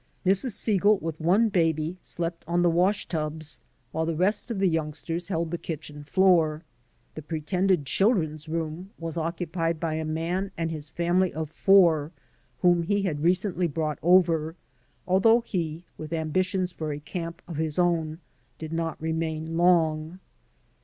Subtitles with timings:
[0.25, 0.53] Mrs.
[0.53, 3.59] Segal with one baby slept on the wash tubs,
[3.91, 6.63] while the rest of the youngsters held the kitchen floor.
[7.13, 12.11] The pretended children's room was occupied by a man and his family of four,
[12.63, 14.55] whom he had recently brought over,
[15.07, 18.17] although he, with ambitions for a camp of his own,
[18.57, 20.19] did not remain long.